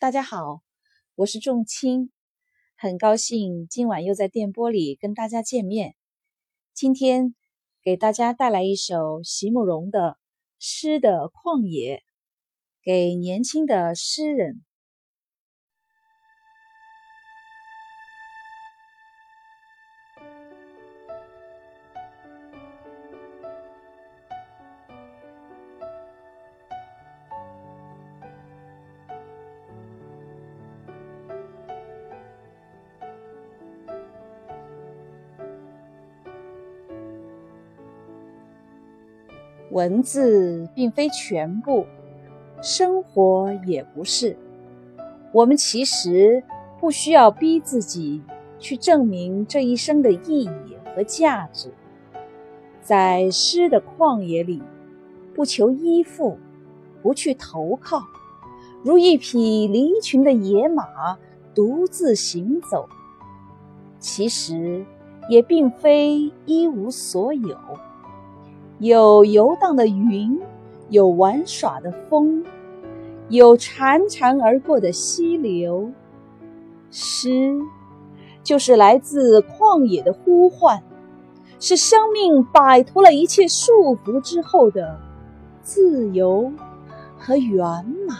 [0.00, 0.62] 大家好，
[1.16, 2.12] 我是仲青，
[2.76, 5.96] 很高兴今晚又在电波里跟大家见面。
[6.72, 7.34] 今天
[7.82, 10.10] 给大家带来一首席慕容的
[10.60, 11.96] 《诗的旷野》，
[12.80, 14.64] 给年轻的诗人。
[39.70, 41.86] 文字并非全部，
[42.62, 44.36] 生活也不是。
[45.32, 46.42] 我们其实
[46.80, 48.22] 不需要逼自己
[48.58, 51.70] 去证明这一生的意义和价值。
[52.80, 54.62] 在诗的旷野里，
[55.34, 56.38] 不求依附，
[57.02, 58.00] 不去投靠，
[58.82, 61.18] 如一匹离群的野马
[61.54, 62.88] 独自行走，
[63.98, 64.86] 其实
[65.28, 67.58] 也并非一无所有。
[68.78, 70.40] 有游荡的云，
[70.88, 72.44] 有玩耍的风，
[73.28, 75.90] 有潺潺而过的溪流。
[76.90, 77.58] 诗，
[78.44, 80.80] 就是来自旷野的呼唤，
[81.58, 84.96] 是生命摆脱了一切束缚之后的
[85.60, 86.50] 自由
[87.18, 87.60] 和圆
[88.06, 88.16] 满。